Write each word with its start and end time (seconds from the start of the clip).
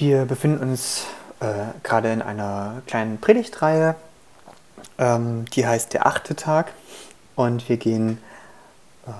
Wir 0.00 0.24
befinden 0.24 0.70
uns 0.70 1.04
äh, 1.40 1.78
gerade 1.82 2.10
in 2.10 2.22
einer 2.22 2.80
kleinen 2.86 3.20
Predigtreihe, 3.20 3.96
ähm, 4.96 5.44
die 5.54 5.66
heißt 5.66 5.92
der 5.92 6.06
achte 6.06 6.34
Tag. 6.34 6.72
Und 7.36 7.68
wir 7.68 7.76
gehen 7.76 8.16
äh, 9.06 9.10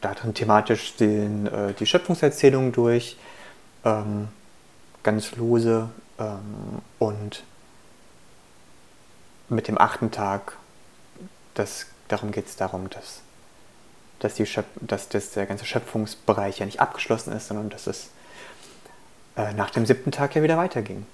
darin 0.00 0.32
thematisch 0.32 0.96
den, 0.96 1.46
äh, 1.48 1.74
die 1.74 1.84
Schöpfungserzählung 1.84 2.72
durch, 2.72 3.18
ähm, 3.84 4.28
ganz 5.02 5.36
lose 5.36 5.90
ähm, 6.18 6.80
und 6.98 7.42
mit 9.50 9.68
dem 9.68 9.76
achten 9.76 10.10
Tag, 10.10 10.56
das, 11.52 11.84
darum 12.08 12.32
geht 12.32 12.46
es 12.46 12.56
darum, 12.56 12.88
dass, 12.88 13.20
dass, 14.20 14.32
die 14.32 14.46
Schöp 14.46 14.64
dass 14.80 15.10
das, 15.10 15.32
der 15.32 15.44
ganze 15.44 15.66
Schöpfungsbereich 15.66 16.58
ja 16.60 16.64
nicht 16.64 16.80
abgeschlossen 16.80 17.34
ist, 17.34 17.48
sondern 17.48 17.68
dass 17.68 17.86
es 17.86 18.08
äh, 19.40 19.54
nach 19.54 19.70
dem 19.70 19.86
siebten 19.86 20.10
Tag 20.10 20.34
ja 20.34 20.42
wieder 20.42 20.56
weiterging. 20.56 21.06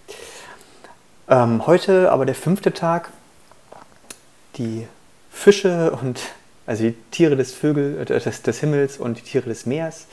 Ähm, 1.28 1.66
heute 1.66 2.10
aber 2.10 2.26
der 2.26 2.34
fünfte 2.34 2.72
Tag, 2.72 3.10
die 4.56 4.86
Fische 5.30 5.92
und 5.92 6.20
also 6.66 6.82
die 6.84 6.92
Tiere 7.10 7.36
des 7.36 7.52
Vögel, 7.52 8.00
äh, 8.00 8.04
des, 8.04 8.42
des 8.42 8.60
Himmels 8.60 8.98
und 8.98 9.18
die 9.18 9.22
Tiere 9.22 9.48
des 9.48 9.66
Meeres. 9.66 10.06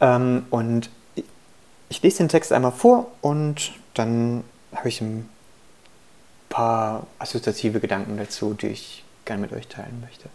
Ähm, 0.00 0.46
und 0.50 0.90
ich 1.88 2.02
lese 2.02 2.18
den 2.18 2.28
Text 2.28 2.52
einmal 2.52 2.72
vor 2.72 3.10
und 3.20 3.72
dann 3.94 4.44
habe 4.74 4.88
ich 4.88 5.00
ein 5.00 5.28
paar 6.48 7.06
assoziative 7.18 7.80
Gedanken 7.80 8.16
dazu, 8.16 8.54
die 8.54 8.68
ich 8.68 9.04
gerne 9.24 9.42
mit 9.42 9.52
euch 9.52 9.68
teilen 9.68 10.00
möchte. 10.00 10.28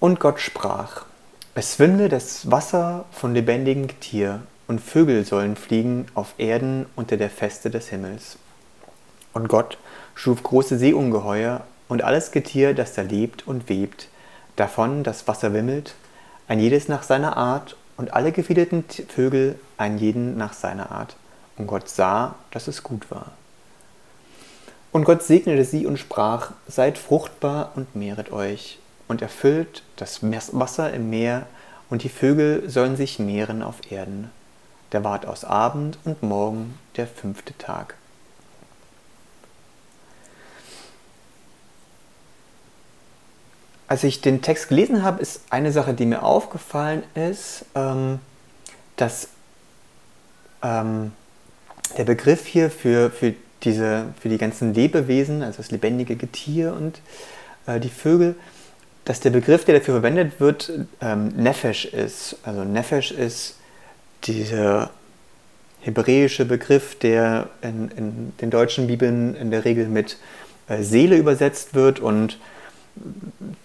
Und 0.00 0.20
Gott 0.20 0.40
sprach, 0.40 1.06
es 1.54 1.78
winde 1.78 2.08
das 2.08 2.50
Wasser 2.50 3.06
von 3.12 3.32
lebendigem 3.32 3.88
Tier 4.00 4.42
und 4.68 4.80
Vögel 4.80 5.24
sollen 5.24 5.56
fliegen 5.56 6.06
auf 6.14 6.34
Erden 6.38 6.86
unter 6.96 7.16
der 7.16 7.30
Feste 7.30 7.70
des 7.70 7.88
Himmels. 7.88 8.38
Und 9.32 9.48
Gott 9.48 9.78
schuf 10.14 10.42
große 10.42 10.78
Seeungeheuer 10.78 11.64
und 11.88 12.02
alles 12.02 12.32
Getier, 12.32 12.74
das 12.74 12.94
da 12.94 13.02
lebt 13.02 13.46
und 13.46 13.68
webt, 13.68 14.08
davon 14.56 15.04
das 15.04 15.28
Wasser 15.28 15.52
wimmelt, 15.52 15.94
ein 16.48 16.58
jedes 16.58 16.88
nach 16.88 17.02
seiner 17.02 17.36
Art 17.36 17.76
und 17.96 18.12
alle 18.14 18.32
gefiederten 18.32 18.84
Vögel 19.08 19.58
ein 19.76 19.98
jeden 19.98 20.36
nach 20.36 20.52
seiner 20.52 20.90
Art. 20.90 21.16
Und 21.58 21.66
Gott 21.66 21.88
sah, 21.88 22.34
dass 22.50 22.68
es 22.68 22.82
gut 22.82 23.10
war. 23.10 23.32
Und 24.92 25.04
Gott 25.04 25.22
segnete 25.22 25.64
sie 25.64 25.86
und 25.86 25.98
sprach, 25.98 26.52
seid 26.66 26.98
fruchtbar 26.98 27.72
und 27.76 27.94
mehret 27.94 28.32
euch 28.32 28.78
und 29.08 29.22
erfüllt 29.22 29.82
das 29.96 30.20
Wasser 30.22 30.92
im 30.92 31.10
Meer 31.10 31.46
und 31.90 32.02
die 32.02 32.08
Vögel 32.08 32.68
sollen 32.68 32.96
sich 32.96 33.18
mehren 33.18 33.62
auf 33.62 33.90
Erden. 33.90 34.30
Da 34.90 35.02
ward 35.02 35.26
aus 35.26 35.44
Abend 35.44 35.98
und 36.04 36.22
Morgen 36.22 36.78
der 36.96 37.06
fünfte 37.06 37.56
Tag. 37.58 37.94
Als 43.88 44.02
ich 44.02 44.20
den 44.20 44.42
Text 44.42 44.68
gelesen 44.68 45.02
habe, 45.02 45.22
ist 45.22 45.42
eine 45.50 45.70
Sache, 45.70 45.94
die 45.94 46.06
mir 46.06 46.22
aufgefallen 46.22 47.04
ist, 47.14 47.64
ähm, 47.74 48.18
dass 48.96 49.28
ähm, 50.62 51.12
der 51.96 52.04
Begriff 52.04 52.46
hier 52.46 52.70
für, 52.70 53.10
für, 53.10 53.34
diese, 53.62 54.06
für 54.20 54.28
die 54.28 54.38
ganzen 54.38 54.74
Lebewesen, 54.74 55.42
also 55.42 55.58
das 55.58 55.70
lebendige 55.70 56.16
Getier 56.16 56.74
und 56.74 57.00
äh, 57.66 57.78
die 57.78 57.88
Vögel, 57.88 58.34
dass 59.04 59.20
der 59.20 59.30
Begriff, 59.30 59.64
der 59.64 59.78
dafür 59.78 59.94
verwendet 59.94 60.40
wird, 60.40 60.72
ähm, 61.00 61.28
Nefesh 61.28 61.84
ist. 61.84 62.36
Also 62.42 62.64
Nefesh 62.64 63.12
ist 63.12 63.56
dieser 64.26 64.90
hebräische 65.80 66.44
Begriff, 66.44 66.98
der 66.98 67.48
in, 67.62 67.90
in, 67.96 68.32
den 68.40 68.50
deutschen 68.50 68.86
Bibeln 68.86 69.34
in 69.36 69.50
der 69.50 69.64
Regel 69.64 69.88
mit 69.88 70.18
äh, 70.68 70.82
Seele 70.82 71.16
übersetzt 71.16 71.74
wird 71.74 72.00
und 72.00 72.38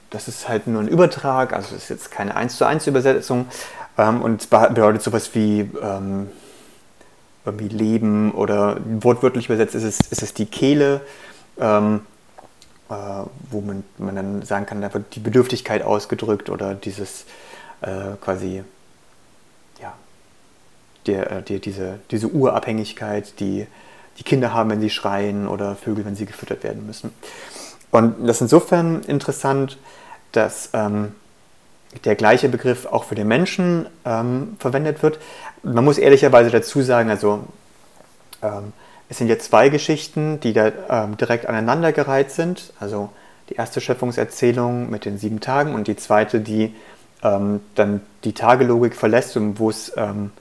das 0.10 0.28
ist 0.28 0.48
halt 0.48 0.68
nur 0.68 0.82
ein 0.82 0.88
Übertrag, 0.88 1.54
also 1.54 1.76
es 1.76 1.84
ist 1.84 1.90
jetzt 1.90 2.12
keine 2.12 2.36
1 2.36 2.58
zu 2.58 2.66
1 2.66 2.86
Übersetzung 2.88 3.48
ähm, 3.98 4.22
und 4.22 4.50
bedeutet 4.50 5.02
sowas 5.02 5.34
wie 5.34 5.70
ähm, 5.82 6.30
irgendwie 7.46 7.70
Leben 7.70 8.32
oder 8.34 8.78
wortwörtlich 9.00 9.46
übersetzt 9.46 9.74
ist 9.74 9.84
es, 9.84 10.00
ist 10.12 10.22
es 10.22 10.34
die 10.34 10.46
Kehle, 10.46 11.02
ähm, 11.60 12.02
äh, 12.90 12.94
wo 13.50 13.62
man, 13.62 13.84
man 13.98 14.16
dann 14.16 14.42
sagen 14.44 14.66
kann, 14.66 14.82
wird 14.82 15.16
die 15.16 15.20
Bedürftigkeit 15.20 15.82
ausgedrückt 15.82 16.50
oder 16.50 16.76
dieses 16.76 17.26
äh, 17.82 18.16
quasi 18.22 18.64
der, 21.08 21.32
äh, 21.32 21.42
die, 21.42 21.60
diese, 21.60 22.00
diese 22.10 22.28
Urabhängigkeit, 22.28 23.40
die 23.40 23.68
die 24.18 24.24
Kinder 24.24 24.54
haben, 24.54 24.70
wenn 24.70 24.82
sie 24.82 24.90
schreien 24.90 25.48
oder 25.48 25.76
Vögel, 25.76 26.06
wenn 26.06 26.16
sie 26.16 26.26
gefüttert 26.26 26.64
werden 26.64 26.86
müssen. 26.86 27.12
Und 27.92 28.28
das 28.28 28.38
ist 28.38 28.42
insofern 28.42 29.02
interessant, 29.04 29.78
dass 30.32 30.70
ähm, 30.74 31.14
der 32.06 32.16
gleiche 32.16 32.48
Begriff 32.50 32.86
auch 32.86 33.04
für 33.04 33.16
den 33.16 33.28
Menschen 33.28 33.88
ähm, 34.06 34.56
verwendet 34.60 35.04
wird. 35.04 35.20
Man 35.64 35.84
muss 35.84 35.98
ehrlicherweise 35.98 36.50
dazu 36.50 36.82
sagen, 36.82 37.10
also 37.10 37.44
ähm, 38.42 38.74
es 39.10 39.18
sind 39.18 39.28
jetzt 39.28 39.50
zwei 39.50 39.70
Geschichten, 39.70 40.40
die 40.40 40.54
da 40.54 40.72
ähm, 40.90 41.18
direkt 41.18 41.48
aneinandergereiht 41.48 42.32
sind. 42.32 42.74
Also 42.80 43.10
die 43.50 43.56
erste 43.56 43.82
Schöpfungserzählung 43.82 44.90
mit 44.90 45.04
den 45.04 45.18
sieben 45.18 45.42
Tagen 45.42 45.76
und 45.76 45.88
die 45.88 45.98
zweite, 45.98 46.40
die 46.40 46.74
ähm, 47.24 47.60
dann 47.76 48.02
die 48.24 48.34
Tagelogik 48.34 48.96
verlässt 48.96 49.36
und 49.36 49.60
wo 49.60 49.70
es 49.70 49.92
ähm, 49.98 50.32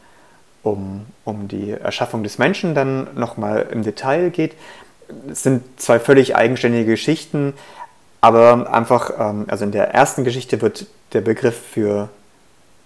um, 0.62 1.06
um 1.24 1.48
die 1.48 1.70
Erschaffung 1.70 2.22
des 2.22 2.38
Menschen 2.38 2.74
dann 2.74 3.08
nochmal 3.14 3.68
im 3.70 3.82
Detail 3.82 4.30
geht. 4.30 4.54
Es 5.30 5.42
sind 5.42 5.62
zwei 5.80 5.98
völlig 5.98 6.36
eigenständige 6.36 6.92
Geschichten, 6.92 7.54
aber 8.20 8.72
einfach, 8.72 9.12
ähm, 9.18 9.46
also 9.48 9.64
in 9.64 9.72
der 9.72 9.94
ersten 9.94 10.24
Geschichte 10.24 10.60
wird 10.60 10.86
der 11.12 11.22
Begriff 11.22 11.58
für 11.58 12.10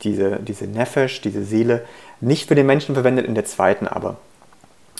diese, 0.03 0.37
diese 0.37 0.67
Nefesh, 0.67 1.21
diese 1.21 1.45
Seele, 1.45 1.85
nicht 2.21 2.49
für 2.49 2.55
den 2.55 2.67
Menschen 2.67 2.95
verwendet, 2.95 3.27
in 3.27 3.35
der 3.35 3.45
zweiten 3.45 3.89
aber. 3.89 4.17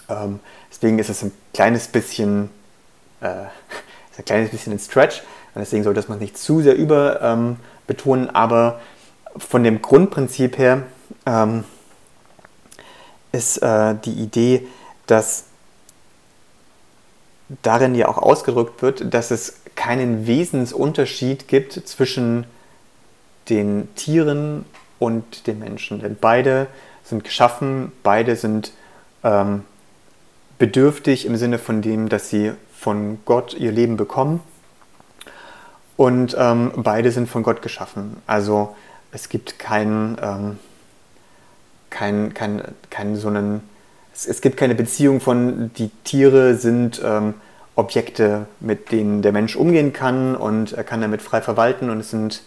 Ähm, 0.09 0.41
deswegen 0.71 0.99
ist 0.99 1.09
es 1.09 1.23
ein 1.23 1.33
kleines 1.53 1.89
bisschen, 1.89 2.51
äh, 3.21 3.27
ein 4.19 4.25
kleines 4.25 4.51
bisschen 4.51 4.73
ein 4.73 4.79
Stretch, 4.79 5.23
und 5.55 5.61
deswegen 5.61 5.85
sollte 5.85 6.05
man 6.09 6.19
es 6.19 6.23
nicht 6.23 6.37
zu 6.37 6.61
sehr 6.63 6.75
überbetonen, 6.75 8.27
ähm, 8.27 8.35
aber 8.35 8.81
von 9.37 9.63
dem 9.63 9.83
Grundprinzip 9.83 10.59
her 10.59 10.83
ähm, 11.27 11.65
ist 13.35 13.59
äh, 13.59 13.95
die 14.05 14.13
Idee, 14.13 14.67
dass 15.07 15.45
darin 17.63 17.95
ja 17.95 18.09
auch 18.09 18.19
ausgedrückt 18.19 18.81
wird, 18.81 19.13
dass 19.13 19.31
es 19.31 19.61
keinen 19.75 20.27
Wesensunterschied 20.27 21.49
gibt 21.49 21.73
zwischen 21.73 22.47
den 23.49 23.95
Tieren 23.97 24.65
und 24.99 25.47
den 25.47 25.59
Menschen. 25.59 26.01
Denn 26.01 26.17
beide 26.19 26.69
sind 27.03 27.25
geschaffen, 27.25 27.93
beide 28.03 28.37
sind 28.37 28.73
ähm, 29.23 29.65
bedürftig 30.59 31.27
im 31.27 31.37
Sinne 31.37 31.59
von 31.59 31.83
dem, 31.83 32.09
dass 32.09 32.31
sie 32.31 32.53
von 32.73 33.19
Gott 33.25 33.55
ihr 33.55 33.73
Leben 33.73 33.97
bekommen. 33.97 34.41
Und 35.97 36.35
ähm, 36.39 36.73
beide 36.77 37.11
sind 37.11 37.29
von 37.29 37.43
Gott 37.43 37.63
geschaffen. 37.63 38.17
Also 38.27 38.75
es 39.13 39.29
gibt 39.29 39.59
keinen 39.59 40.19
ähm, 40.21 40.59
kein, 41.95 42.35
kein, 42.35 42.63
kein 42.91 43.17
so 43.17 43.29
einen, 43.29 43.63
es, 44.13 44.27
es, 44.27 44.41
gibt 44.41 44.57
keine 44.57 44.75
Beziehung 44.75 45.21
von, 45.21 45.71
die 45.79 45.91
Tiere 46.03 46.57
sind 46.57 47.01
ähm, 47.03 47.35
Objekte, 47.77 48.47
mit 48.61 48.91
denen 48.91 49.23
der 49.23 49.33
Mensch 49.33 49.55
umgehen 49.57 49.93
kann 49.93 50.35
und 50.35 50.73
er 50.73 50.85
kann 50.85 51.01
damit 51.01 51.23
frei 51.23 51.41
verwalten 51.41 51.91
und 51.91 52.01
es 52.01 52.11
sind, 52.11 52.43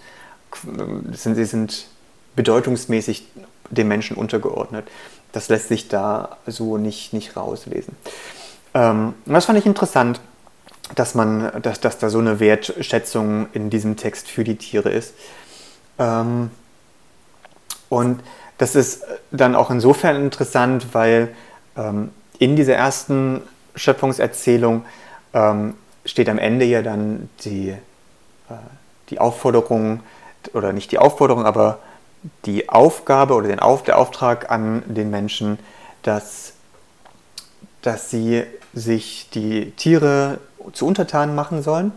es 1.11 1.23
sind 1.23 1.35
sie 1.35 1.45
sind 1.45 1.87
bedeutungsmäßig 2.35 3.27
dem 3.69 3.87
Menschen 3.87 4.17
untergeordnet. 4.17 4.87
Das 5.31 5.49
lässt 5.49 5.69
sich 5.69 5.87
da 5.87 6.37
so 6.45 6.77
nicht, 6.77 7.13
nicht 7.13 7.35
rauslesen. 7.37 7.95
Ähm, 8.73 9.13
das 9.25 9.45
fand 9.45 9.57
ich 9.59 9.65
interessant, 9.65 10.19
dass, 10.95 11.15
man, 11.15 11.51
dass, 11.61 11.79
dass 11.79 11.97
da 11.97 12.09
so 12.09 12.19
eine 12.19 12.39
Wertschätzung 12.39 13.47
in 13.53 13.69
diesem 13.69 13.95
Text 13.95 14.27
für 14.27 14.43
die 14.43 14.55
Tiere 14.55 14.89
ist. 14.89 15.13
Ähm, 15.99 16.51
und 17.89 18.21
das 18.57 18.75
ist 18.75 19.03
dann 19.31 19.55
auch 19.55 19.69
insofern 19.69 20.15
interessant, 20.15 20.87
weil 20.93 21.33
ähm, 21.75 22.11
in 22.39 22.55
dieser 22.55 22.75
ersten 22.75 23.41
Schöpfungserzählung 23.75 24.85
ähm, 25.33 25.75
steht 26.05 26.29
am 26.29 26.39
Ende 26.39 26.65
ja 26.65 26.81
dann 26.81 27.29
die, 27.43 27.69
äh, 27.69 28.53
die 29.09 29.19
Aufforderung, 29.19 30.01
oder 30.53 30.73
nicht 30.73 30.91
die 30.91 30.97
Aufforderung, 30.97 31.45
aber 31.45 31.79
die 32.45 32.69
Aufgabe 32.69 33.33
oder 33.35 33.47
den 33.47 33.59
Auf, 33.59 33.83
der 33.83 33.97
Auftrag 33.97 34.49
an 34.49 34.83
den 34.87 35.09
Menschen, 35.09 35.59
dass, 36.03 36.53
dass 37.81 38.09
sie 38.09 38.43
sich 38.73 39.29
die 39.33 39.71
Tiere 39.71 40.39
zu 40.73 40.85
Untertanen 40.85 41.35
machen 41.35 41.61
sollen. 41.61 41.91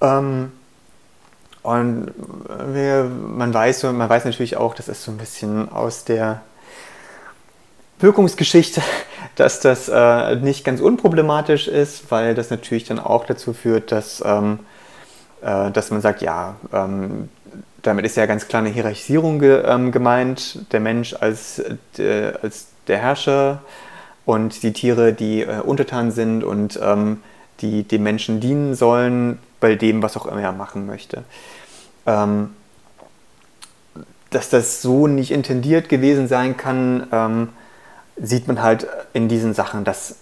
Ähm, 0.00 0.52
und 1.68 2.12
wir, 2.72 3.04
man, 3.04 3.52
weiß, 3.52 3.84
man 3.84 4.08
weiß 4.08 4.24
natürlich 4.24 4.56
auch, 4.56 4.74
das 4.74 4.88
ist 4.88 5.02
so 5.02 5.10
ein 5.10 5.18
bisschen 5.18 5.70
aus 5.70 6.04
der, 6.04 6.42
Wirkungsgeschichte, 8.00 8.82
dass 9.36 9.60
das 9.60 9.88
äh, 9.88 10.36
nicht 10.36 10.64
ganz 10.64 10.80
unproblematisch 10.80 11.68
ist, 11.68 12.10
weil 12.10 12.34
das 12.34 12.50
natürlich 12.50 12.84
dann 12.84 12.98
auch 12.98 13.24
dazu 13.24 13.52
führt, 13.52 13.92
dass, 13.92 14.22
ähm, 14.24 14.60
äh, 15.42 15.70
dass 15.70 15.90
man 15.90 16.00
sagt, 16.00 16.22
ja, 16.22 16.56
ähm, 16.72 17.28
damit 17.82 18.04
ist 18.04 18.16
ja 18.16 18.26
ganz 18.26 18.48
klar 18.48 18.62
eine 18.62 18.70
Hierarchisierung 18.70 19.38
ge, 19.38 19.62
ähm, 19.64 19.92
gemeint, 19.92 20.72
der 20.72 20.80
Mensch 20.80 21.14
als, 21.14 21.62
äh, 21.98 22.32
als 22.42 22.68
der 22.88 22.98
Herrscher 22.98 23.62
und 24.24 24.62
die 24.62 24.72
Tiere, 24.72 25.12
die 25.12 25.42
äh, 25.42 25.60
untertan 25.60 26.10
sind 26.10 26.42
und 26.42 26.78
ähm, 26.82 27.22
die 27.60 27.82
dem 27.82 28.02
Menschen 28.02 28.40
dienen 28.40 28.74
sollen, 28.74 29.38
bei 29.60 29.74
dem, 29.74 30.02
was 30.02 30.16
auch 30.16 30.26
immer 30.26 30.40
er 30.40 30.52
machen 30.52 30.86
möchte. 30.86 31.24
Ähm, 32.08 32.50
dass 34.30 34.50
das 34.50 34.82
so 34.82 35.06
nicht 35.06 35.30
intendiert 35.30 35.88
gewesen 35.88 36.28
sein 36.28 36.56
kann, 36.56 37.06
ähm, 37.12 37.48
sieht 38.16 38.48
man 38.48 38.62
halt 38.62 38.86
in 39.12 39.28
diesen 39.28 39.54
Sachen, 39.54 39.84
dass 39.84 40.16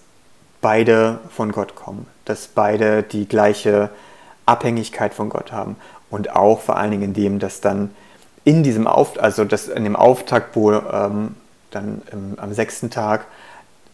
beide 0.61 1.21
von 1.31 1.53
Gott 1.53 1.75
kommen, 1.75 2.07
dass 2.25 2.49
beide 2.49 3.03
die 3.03 3.27
gleiche 3.27 3.91
Abhängigkeit 4.47 5.15
von 5.15 5.29
Gott 5.29 5.53
haben 5.53 5.77
und 6.11 6.35
auch 6.35 6.61
vor 6.61 6.77
allen 6.77 6.91
Dingen 6.91 7.03
in 7.03 7.15
dem, 7.15 7.39
dass 7.39 7.61
dann 7.61 7.95
in 8.45 8.63
diesem 8.63 8.87
Auftakt, 8.87 9.25
also 9.25 9.45
dass 9.45 9.69
in 9.69 9.85
dem 9.85 9.97
Auftakt, 9.97 10.55
wo 10.55 10.73
ähm, 10.73 11.35
dann 11.71 12.03
im, 12.13 12.39
am 12.39 12.53
sechsten 12.53 12.91
Tag 12.91 13.27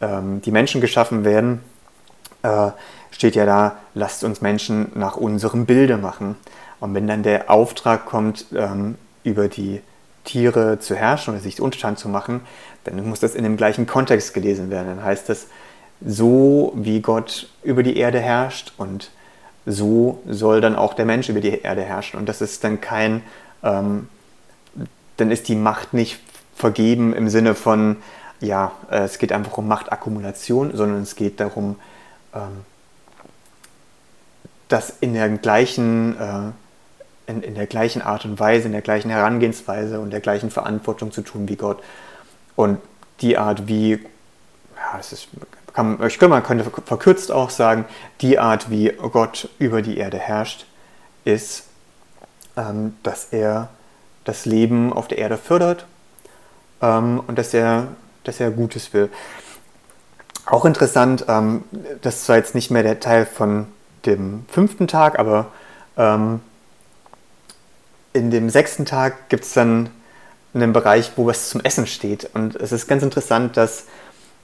ähm, 0.00 0.42
die 0.42 0.50
Menschen 0.50 0.80
geschaffen 0.80 1.24
werden, 1.24 1.62
äh, 2.42 2.70
steht 3.12 3.36
ja 3.36 3.46
da, 3.46 3.76
lasst 3.94 4.24
uns 4.24 4.40
Menschen 4.40 4.90
nach 4.94 5.16
unserem 5.16 5.66
Bilde 5.66 5.96
machen. 5.96 6.34
Und 6.80 6.94
wenn 6.94 7.06
dann 7.06 7.22
der 7.22 7.48
Auftrag 7.48 8.06
kommt, 8.06 8.46
ähm, 8.56 8.96
über 9.22 9.46
die 9.46 9.80
Tiere 10.24 10.80
zu 10.80 10.96
herrschen 10.96 11.34
oder 11.34 11.42
sich 11.42 11.60
untertan 11.60 11.96
zu 11.96 12.08
machen, 12.08 12.40
dann 12.84 13.08
muss 13.08 13.20
das 13.20 13.36
in 13.36 13.44
dem 13.44 13.56
gleichen 13.56 13.86
Kontext 13.86 14.34
gelesen 14.34 14.70
werden. 14.70 14.88
Dann 14.88 15.04
heißt 15.04 15.28
das, 15.28 15.46
so 16.04 16.72
wie 16.74 17.00
Gott 17.00 17.48
über 17.62 17.82
die 17.82 17.96
Erde 17.96 18.20
herrscht 18.20 18.72
und 18.76 19.10
so 19.64 20.20
soll 20.26 20.60
dann 20.60 20.74
auch 20.74 20.94
der 20.94 21.04
Mensch 21.04 21.28
über 21.28 21.40
die 21.40 21.60
Erde 21.60 21.82
herrschen. 21.82 22.18
Und 22.18 22.28
das 22.28 22.40
ist 22.40 22.64
dann 22.64 22.80
kein, 22.80 23.22
ähm, 23.62 24.08
dann 25.16 25.30
ist 25.30 25.46
die 25.48 25.54
Macht 25.54 25.94
nicht 25.94 26.18
vergeben 26.56 27.14
im 27.14 27.28
Sinne 27.28 27.54
von, 27.54 27.96
ja, 28.40 28.72
äh, 28.90 29.04
es 29.04 29.18
geht 29.18 29.32
einfach 29.32 29.56
um 29.56 29.68
Machtakkumulation, 29.68 30.76
sondern 30.76 31.02
es 31.02 31.14
geht 31.14 31.38
darum, 31.38 31.76
ähm, 32.34 32.64
das 34.72 34.90
in 35.00 35.14
der 35.14 35.28
gleichen, 35.28 36.18
äh, 36.18 37.30
in, 37.30 37.42
in 37.42 37.54
der 37.54 37.66
gleichen 37.66 38.00
Art 38.02 38.24
und 38.24 38.40
Weise, 38.40 38.66
in 38.66 38.72
der 38.72 38.80
gleichen 38.80 39.10
Herangehensweise 39.10 40.00
und 40.00 40.10
der 40.10 40.20
gleichen 40.20 40.50
Verantwortung 40.50 41.12
zu 41.12 41.22
tun 41.22 41.48
wie 41.48 41.56
Gott. 41.56 41.82
Und 42.56 42.78
die 43.20 43.36
Art, 43.36 43.68
wie, 43.68 43.92
ja, 43.92 44.98
es 44.98 45.12
ist, 45.12 45.28
kann, 45.74 45.94
ich 46.06 46.18
könnte, 46.18 46.28
man 46.28 46.42
könnte 46.42 46.64
verkürzt 46.84 47.30
auch 47.30 47.50
sagen, 47.50 47.84
die 48.20 48.38
Art, 48.38 48.70
wie 48.70 48.88
Gott 48.88 49.48
über 49.58 49.82
die 49.82 49.98
Erde 49.98 50.18
herrscht, 50.18 50.66
ist, 51.24 51.64
ähm, 52.56 52.96
dass 53.02 53.28
er 53.30 53.68
das 54.24 54.46
Leben 54.46 54.92
auf 54.92 55.08
der 55.08 55.18
Erde 55.18 55.36
fördert 55.36 55.86
ähm, 56.80 57.22
und 57.26 57.38
dass 57.38 57.54
er, 57.54 57.88
dass 58.24 58.40
er 58.40 58.50
Gutes 58.50 58.92
will. 58.92 59.10
Auch 60.46 60.64
interessant, 60.64 61.24
ähm, 61.28 61.64
das 62.02 62.24
zwar 62.24 62.36
jetzt 62.36 62.54
nicht 62.54 62.70
mehr 62.70 62.82
der 62.82 63.00
Teil 63.00 63.26
von 63.26 63.66
dem 64.06 64.44
fünften 64.48 64.88
Tag, 64.88 65.18
aber 65.18 65.46
ähm, 65.96 66.40
in 68.12 68.30
dem 68.30 68.50
sechsten 68.50 68.84
Tag 68.84 69.28
gibt 69.28 69.44
es 69.44 69.54
dann 69.54 69.90
einen 70.54 70.72
Bereich, 70.72 71.12
wo 71.16 71.26
was 71.26 71.48
zum 71.48 71.60
Essen 71.62 71.86
steht. 71.86 72.28
Und 72.34 72.56
es 72.56 72.72
ist 72.72 72.86
ganz 72.86 73.02
interessant, 73.02 73.56
dass 73.56 73.86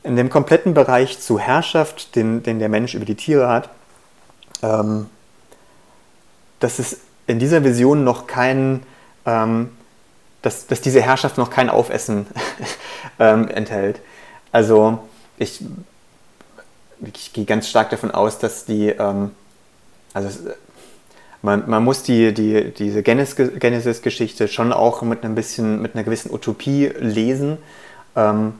in 0.02 0.16
dem 0.16 0.30
kompletten 0.30 0.74
Bereich 0.74 1.20
zu 1.20 1.38
Herrschaft, 1.38 2.16
den, 2.16 2.42
den 2.42 2.58
der 2.58 2.68
Mensch 2.68 2.94
über 2.94 3.04
die 3.04 3.14
Tiere 3.14 3.48
hat, 3.48 3.68
ähm, 4.62 5.06
dass 6.60 6.78
es 6.78 7.00
in 7.26 7.38
dieser 7.38 7.62
Vision 7.62 8.04
noch 8.04 8.26
kein, 8.26 8.82
ähm, 9.26 9.70
dass, 10.42 10.66
dass 10.66 10.80
diese 10.80 11.02
Herrschaft 11.02 11.36
noch 11.36 11.50
kein 11.50 11.68
Aufessen 11.68 12.26
ähm, 13.18 13.48
enthält. 13.48 14.00
Also 14.50 15.00
ich, 15.36 15.62
ich 17.00 17.32
gehe 17.32 17.44
ganz 17.44 17.68
stark 17.68 17.90
davon 17.90 18.10
aus, 18.10 18.38
dass 18.38 18.64
die 18.64 18.88
ähm, 20.14 20.26
also 20.26 20.50
man, 21.42 21.68
man 21.68 21.84
muss 21.84 22.02
die, 22.02 22.34
die, 22.34 22.72
diese 22.72 23.02
Genesis-Geschichte 23.02 24.48
schon 24.48 24.72
auch 24.72 25.02
mit, 25.02 25.24
einem 25.24 25.34
bisschen, 25.34 25.80
mit 25.80 25.94
einer 25.94 26.04
gewissen 26.04 26.32
Utopie 26.32 26.86
lesen. 26.98 27.58
Ähm, 28.16 28.54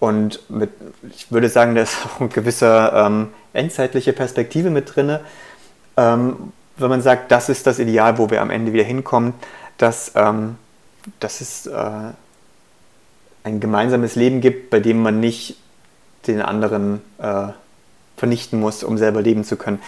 und 0.00 0.48
mit, 0.48 0.70
ich 1.10 1.32
würde 1.32 1.48
sagen, 1.48 1.74
da 1.74 1.82
ist 1.82 1.96
auch 2.06 2.20
eine 2.20 2.28
gewisse 2.28 2.92
ähm, 2.94 3.28
endzeitliche 3.52 4.12
Perspektive 4.12 4.70
mit 4.70 4.94
drin. 4.94 5.18
Ähm, 5.96 6.52
wenn 6.76 6.90
man 6.90 7.02
sagt, 7.02 7.32
das 7.32 7.48
ist 7.48 7.66
das 7.66 7.78
Ideal, 7.78 8.18
wo 8.18 8.30
wir 8.30 8.40
am 8.40 8.50
Ende 8.50 8.72
wieder 8.72 8.84
hinkommen, 8.84 9.34
dass, 9.78 10.12
ähm, 10.14 10.56
dass 11.18 11.40
es 11.40 11.66
äh, 11.66 12.12
ein 13.42 13.60
gemeinsames 13.60 14.14
Leben 14.14 14.40
gibt, 14.40 14.70
bei 14.70 14.80
dem 14.80 15.02
man 15.02 15.18
nicht 15.18 15.56
den 16.26 16.42
anderen 16.42 17.00
äh, 17.18 17.48
vernichten 18.16 18.60
muss, 18.60 18.84
um 18.84 18.98
selber 18.98 19.22
leben 19.22 19.44
zu 19.44 19.56
können. 19.56 19.80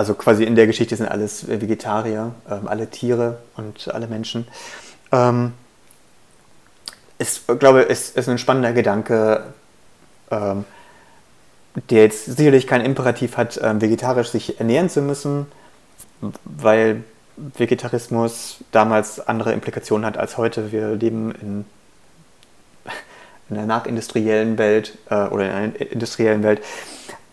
Also 0.00 0.14
quasi 0.14 0.44
in 0.44 0.54
der 0.54 0.66
Geschichte 0.66 0.96
sind 0.96 1.08
alles 1.08 1.46
Vegetarier, 1.46 2.32
ähm, 2.50 2.68
alle 2.68 2.88
Tiere 2.88 3.36
und 3.58 3.92
alle 3.92 4.06
Menschen. 4.06 4.48
Ähm, 5.12 5.52
ich 7.18 7.42
glaube, 7.58 7.86
es 7.86 8.08
ist 8.08 8.26
ein 8.26 8.38
spannender 8.38 8.72
Gedanke, 8.72 9.44
ähm, 10.30 10.64
der 11.90 12.04
jetzt 12.04 12.24
sicherlich 12.24 12.66
kein 12.66 12.80
Imperativ 12.80 13.36
hat, 13.36 13.60
ähm, 13.62 13.82
vegetarisch 13.82 14.30
sich 14.30 14.58
ernähren 14.58 14.88
zu 14.88 15.02
müssen, 15.02 15.44
weil 16.44 17.04
Vegetarismus 17.36 18.64
damals 18.72 19.20
andere 19.20 19.52
Implikationen 19.52 20.06
hat 20.06 20.16
als 20.16 20.38
heute. 20.38 20.72
Wir 20.72 20.94
leben 20.94 21.30
in, 21.32 21.64
in 23.50 23.58
einer 23.58 23.66
nachindustriellen 23.66 24.56
Welt 24.56 24.96
äh, 25.10 25.26
oder 25.26 25.44
in 25.44 25.50
einer 25.50 25.92
industriellen 25.92 26.42
Welt. 26.42 26.62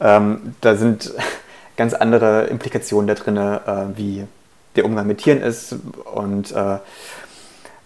Ähm, 0.01 0.53
da 0.59 0.75
sind 0.75 1.13
ganz 1.77 1.93
andere 1.93 2.47
Implikationen 2.47 3.07
da 3.07 3.13
drin, 3.13 3.37
äh, 3.37 3.97
wie 3.97 4.25
der 4.75 4.85
Umgang 4.85 5.07
mit 5.07 5.19
Tieren 5.19 5.41
ist. 5.41 5.75
Und 6.13 6.51
äh, 6.51 6.79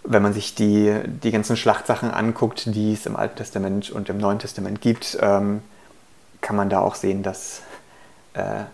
wenn 0.04 0.22
man 0.22 0.32
sich 0.32 0.54
die, 0.54 0.92
die 1.06 1.30
ganzen 1.30 1.56
Schlachtsachen 1.56 2.10
anguckt, 2.10 2.74
die 2.74 2.94
es 2.94 3.06
im 3.06 3.14
Alten 3.14 3.36
Testament 3.36 3.90
und 3.90 4.08
im 4.08 4.18
Neuen 4.18 4.40
Testament 4.40 4.80
gibt, 4.80 5.16
ähm, 5.20 5.62
kann 6.40 6.56
man 6.56 6.68
da 6.68 6.80
auch 6.80 6.96
sehen, 6.96 7.22
dass 7.22 7.62
äh, 8.34 8.64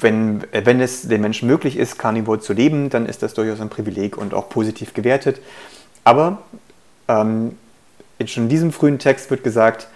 wenn, 0.00 0.44
wenn 0.52 0.80
es 0.80 1.08
den 1.08 1.20
Menschen 1.20 1.48
möglich 1.48 1.76
ist, 1.76 1.98
Carnivore 1.98 2.40
zu 2.40 2.52
leben, 2.52 2.88
dann 2.88 3.06
ist 3.06 3.22
das 3.22 3.34
durchaus 3.34 3.60
ein 3.60 3.68
Privileg 3.68 4.16
und 4.16 4.32
auch 4.32 4.48
positiv 4.48 4.94
gewertet. 4.94 5.40
Aber 6.04 6.42
ähm, 7.08 7.58
schon 8.24 8.44
in 8.44 8.48
diesem 8.48 8.72
frühen 8.72 8.98
Text 8.98 9.30
wird 9.30 9.42
gesagt, 9.42 9.88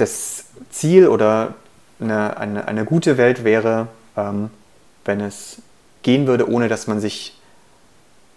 das 0.00 0.46
Ziel 0.70 1.08
oder 1.08 1.54
eine, 2.00 2.36
eine, 2.36 2.68
eine 2.68 2.84
gute 2.84 3.16
Welt 3.16 3.44
wäre, 3.44 3.88
ähm, 4.16 4.50
wenn 5.04 5.20
es 5.20 5.62
gehen 6.02 6.26
würde, 6.26 6.48
ohne 6.48 6.68
dass 6.68 6.86
man 6.86 7.00
sich, 7.00 7.38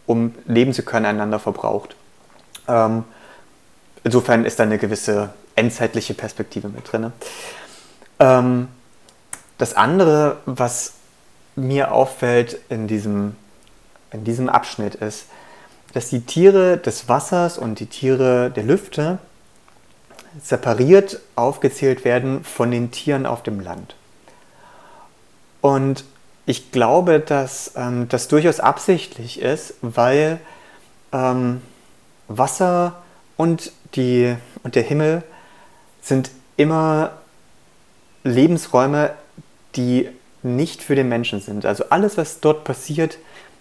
um 0.06 0.34
leben 0.46 0.74
zu 0.74 0.84
können, 0.84 1.06
einander 1.06 1.40
verbraucht. 1.40 1.96
Ähm, 2.68 3.04
insofern 4.04 4.46
ist 4.46 4.60
da 4.60 4.64
eine 4.64 4.78
gewisse 4.78 5.30
endzeitliche 5.56 6.14
Perspektive 6.14 6.70
mit 6.70 6.92
drin. 6.92 7.14
Ähm, 8.20 8.68
das 9.58 9.76
andere, 9.76 10.38
was 10.46 10.94
mir 11.56 11.92
auffällt 11.92 12.60
in 12.70 12.88
diesem, 12.88 13.36
in 14.12 14.24
diesem 14.24 14.50
Abschnitt, 14.50 14.96
ist, 14.96 15.26
dass 15.94 16.10
die 16.10 16.22
Tiere 16.22 16.78
des 16.78 17.10
Wassers 17.10 17.58
und 17.58 17.80
die 17.80 17.86
Tiere 17.86 18.50
der 18.50 18.64
Lüfte 18.64 19.20
separiert 20.42 21.20
aufgezählt 21.36 22.06
werden 22.06 22.44
von 22.44 22.72
den 22.72 22.92
Tieren 22.92 23.26
auf 23.26 23.44
dem 23.44 23.60
Land. 23.60 23.96
Und 25.62 26.04
ich 26.46 26.72
glaube, 26.72 27.20
dass 27.20 27.74
ähm, 27.76 28.08
das 28.10 28.28
durchaus 28.28 28.60
absichtlich 28.60 29.42
ist, 29.42 29.76
weil 29.82 30.40
ähm, 31.12 31.62
Wasser 32.28 33.02
und, 33.38 33.72
die, 33.96 34.36
und 34.64 34.76
der 34.76 34.84
Himmel 34.84 35.24
sind 36.02 36.32
immer 36.58 37.12
Lebensräume, 38.24 39.12
die 39.76 40.10
nicht 40.44 40.82
für 40.82 40.96
den 40.96 41.10
Menschen 41.10 41.40
sind. 41.42 41.66
Also 41.66 41.86
alles, 41.90 42.18
was 42.18 42.40
dort 42.40 42.64
passiert, 42.64 43.18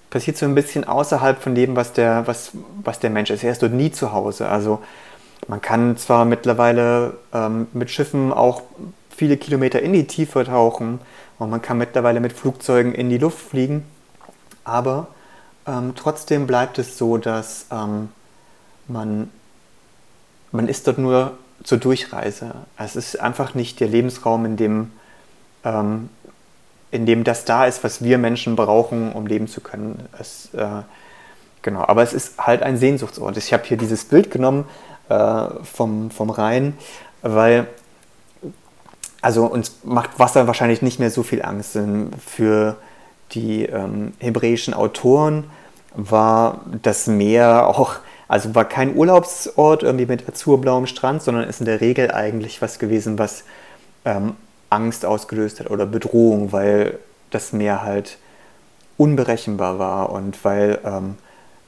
passiert 0.08 0.36
so 0.36 0.46
ein 0.46 0.54
bisschen 0.54 0.84
außerhalb 0.84 1.40
von 1.40 1.54
dem, 1.54 1.76
was 1.76 1.92
der, 1.92 2.26
was, 2.26 2.52
was 2.82 2.98
der 2.98 3.10
Mensch 3.10 3.30
ist. 3.30 3.44
Er 3.44 3.52
ist 3.52 3.62
dort 3.62 3.72
nie 3.72 3.92
zu 3.92 4.12
Hause. 4.12 4.48
Also 4.48 4.80
man 5.48 5.60
kann 5.60 5.96
zwar 5.96 6.24
mittlerweile 6.24 7.14
ähm, 7.32 7.66
mit 7.72 7.90
Schiffen 7.90 8.32
auch 8.32 8.62
viele 9.14 9.36
Kilometer 9.36 9.80
in 9.80 9.92
die 9.92 10.06
Tiefe 10.06 10.44
tauchen 10.44 11.00
und 11.38 11.50
man 11.50 11.62
kann 11.62 11.78
mittlerweile 11.78 12.20
mit 12.20 12.32
Flugzeugen 12.32 12.94
in 12.94 13.10
die 13.10 13.18
Luft 13.18 13.38
fliegen, 13.38 13.84
aber 14.64 15.08
ähm, 15.66 15.92
trotzdem 15.96 16.46
bleibt 16.46 16.78
es 16.78 16.96
so, 16.96 17.18
dass 17.18 17.66
ähm, 17.70 18.10
man, 18.88 19.30
man 20.52 20.68
ist 20.68 20.86
dort 20.86 20.98
nur 20.98 21.32
zur 21.62 21.78
Durchreise. 21.78 22.54
Es 22.78 22.96
ist 22.96 23.20
einfach 23.20 23.54
nicht 23.54 23.80
der 23.80 23.88
Lebensraum, 23.88 24.46
in 24.46 24.56
dem, 24.56 24.92
ähm, 25.64 26.08
in 26.90 27.06
dem 27.06 27.24
das 27.24 27.44
da 27.44 27.66
ist, 27.66 27.84
was 27.84 28.02
wir 28.02 28.18
Menschen 28.18 28.56
brauchen, 28.56 29.12
um 29.12 29.26
leben 29.26 29.48
zu 29.48 29.60
können. 29.60 30.08
Es, 30.18 30.52
äh, 30.54 30.82
genau, 31.62 31.82
aber 31.82 32.02
es 32.02 32.12
ist 32.12 32.38
halt 32.38 32.62
ein 32.62 32.76
Sehnsuchtsort. 32.78 33.36
Ich 33.36 33.52
habe 33.52 33.64
hier 33.64 33.76
dieses 33.76 34.04
Bild 34.04 34.30
genommen 34.30 34.64
äh, 35.10 35.64
vom, 35.64 36.10
vom 36.10 36.30
Rhein, 36.30 36.76
weil 37.22 37.66
also 39.22 39.44
uns 39.44 39.76
macht 39.84 40.18
Wasser 40.18 40.46
wahrscheinlich 40.46 40.82
nicht 40.82 40.98
mehr 40.98 41.10
so 41.10 41.22
viel 41.22 41.42
Angst. 41.42 41.78
Für 42.26 42.76
die 43.32 43.66
ähm, 43.66 44.14
hebräischen 44.18 44.74
Autoren 44.74 45.44
war 45.94 46.60
das 46.82 47.06
Meer 47.06 47.66
auch, 47.66 47.96
also 48.28 48.54
war 48.54 48.64
kein 48.64 48.96
Urlaubsort 48.96 49.82
irgendwie 49.82 50.06
mit 50.06 50.28
azurblauem 50.28 50.86
Strand, 50.86 51.22
sondern 51.22 51.48
ist 51.48 51.60
in 51.60 51.66
der 51.66 51.80
Regel 51.80 52.10
eigentlich 52.12 52.62
was 52.62 52.78
gewesen, 52.78 53.18
was 53.18 53.44
ähm, 54.04 54.34
Angst 54.70 55.04
ausgelöst 55.04 55.60
hat 55.60 55.70
oder 55.70 55.84
Bedrohung, 55.84 56.52
weil 56.52 56.98
das 57.30 57.52
Meer 57.52 57.82
halt 57.82 58.18
unberechenbar 58.96 59.78
war 59.78 60.10
und 60.10 60.44
weil 60.44 60.78
ähm, 60.84 61.16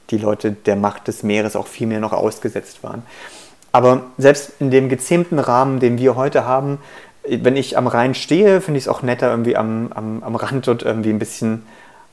die 0.09 0.17
Leute 0.17 0.51
der 0.51 0.75
Macht 0.75 1.07
des 1.07 1.23
Meeres 1.23 1.55
auch 1.55 1.67
viel 1.67 1.87
mehr 1.87 1.99
noch 1.99 2.13
ausgesetzt 2.13 2.83
waren. 2.83 3.03
Aber 3.71 4.03
selbst 4.17 4.53
in 4.59 4.69
dem 4.69 4.89
gezähmten 4.89 5.39
Rahmen, 5.39 5.79
den 5.79 5.97
wir 5.97 6.15
heute 6.15 6.45
haben, 6.45 6.77
wenn 7.27 7.55
ich 7.55 7.77
am 7.77 7.87
Rhein 7.87 8.13
stehe, 8.13 8.61
finde 8.61 8.77
ich 8.77 8.85
es 8.85 8.87
auch 8.87 9.01
netter, 9.01 9.31
irgendwie 9.31 9.55
am, 9.55 9.91
am, 9.93 10.23
am 10.23 10.35
Rand 10.35 10.67
dort 10.67 10.83
irgendwie 10.83 11.09
ein 11.09 11.19
bisschen 11.19 11.63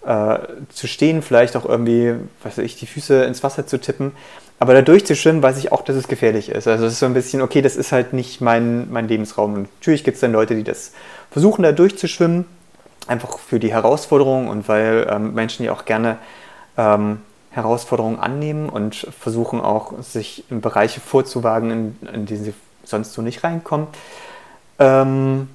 äh, 0.06 0.38
zu 0.70 0.86
stehen, 0.86 1.20
vielleicht 1.20 1.56
auch 1.56 1.66
irgendwie, 1.66 2.14
weiß 2.42 2.58
ich, 2.58 2.76
die 2.76 2.86
Füße 2.86 3.24
ins 3.24 3.42
Wasser 3.42 3.66
zu 3.66 3.78
tippen. 3.78 4.12
Aber 4.58 4.74
da 4.74 4.82
durchzuschwimmen, 4.82 5.42
weiß 5.42 5.58
ich 5.58 5.72
auch, 5.72 5.82
dass 5.82 5.96
es 5.96 6.06
gefährlich 6.06 6.50
ist. 6.50 6.68
Also 6.68 6.84
es 6.84 6.92
ist 6.92 6.98
so 7.00 7.06
ein 7.06 7.14
bisschen, 7.14 7.42
okay, 7.42 7.62
das 7.62 7.76
ist 7.76 7.92
halt 7.92 8.12
nicht 8.12 8.40
mein, 8.40 8.90
mein 8.90 9.08
Lebensraum. 9.08 9.54
Und 9.54 9.68
natürlich 9.80 10.04
gibt 10.04 10.16
es 10.16 10.20
dann 10.20 10.32
Leute, 10.32 10.54
die 10.54 10.64
das 10.64 10.92
versuchen, 11.30 11.62
da 11.62 11.72
durchzuschwimmen, 11.72 12.44
einfach 13.06 13.38
für 13.38 13.58
die 13.58 13.72
Herausforderung 13.72 14.48
und 14.48 14.68
weil 14.68 15.06
ähm, 15.10 15.34
Menschen 15.34 15.64
ja 15.64 15.72
auch 15.72 15.86
gerne 15.86 16.18
ähm, 16.76 17.22
Herausforderungen 17.50 18.18
annehmen 18.18 18.68
und 18.68 18.94
versuchen 18.94 19.60
auch, 19.60 20.00
sich 20.02 20.44
in 20.50 20.60
Bereiche 20.60 21.00
vorzuwagen, 21.00 21.70
in, 21.70 22.08
in 22.12 22.26
die 22.26 22.36
sie 22.36 22.54
sonst 22.84 23.12
so 23.12 23.22
nicht 23.22 23.42
reinkommen. 23.42 23.88
Ähm, 24.78 25.48